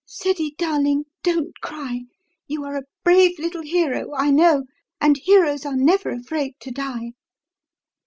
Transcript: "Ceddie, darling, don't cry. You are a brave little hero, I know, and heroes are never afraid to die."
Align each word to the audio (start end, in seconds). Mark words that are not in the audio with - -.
"Ceddie, 0.07 0.55
darling, 0.57 1.03
don't 1.21 1.53
cry. 1.61 1.99
You 2.47 2.63
are 2.65 2.75
a 2.75 2.85
brave 3.03 3.37
little 3.37 3.61
hero, 3.61 4.11
I 4.15 4.31
know, 4.31 4.63
and 4.99 5.15
heroes 5.15 5.63
are 5.63 5.75
never 5.77 6.09
afraid 6.09 6.53
to 6.61 6.71
die." 6.71 7.11